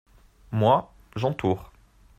Moi, 0.51 0.91
j’entoure. 1.15 1.71